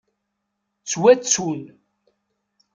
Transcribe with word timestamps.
Ttwattun. 0.81 1.63